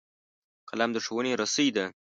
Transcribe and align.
قلم 0.69 0.89
د 0.93 0.97
ښوونې 1.05 1.31
رسۍ 1.41 1.67
ده 1.75 1.85